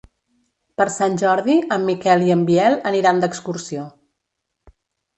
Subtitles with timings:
[0.81, 3.89] Per Sant Jordi en Miquel i en Biel aniran d'excursió.